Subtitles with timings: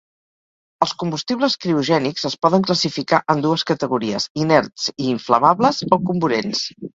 [0.85, 6.67] Els combustibles criogènics es poden classificar en dues categories: inerts i inflamables o comburents.